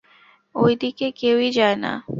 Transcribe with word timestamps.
ঐ 0.55 0.63
দিকে 0.75 1.07
কেউই 1.11 1.49
যায় 1.51 1.75
না। 1.75 1.91